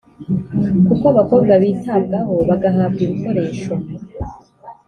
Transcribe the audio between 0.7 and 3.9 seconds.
kuko abakobwa bitabwaho, bagahabwa ibikoresho